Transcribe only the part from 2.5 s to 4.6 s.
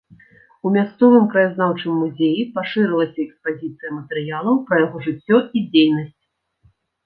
пашырылася экспазіцыя матэрыялаў